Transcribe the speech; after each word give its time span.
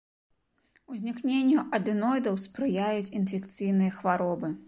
Узнікненню 0.93 1.65
адэноідаў 1.79 2.41
спрыяюць 2.45 3.13
інфекцыйныя 3.21 3.91
хваробы. 4.01 4.53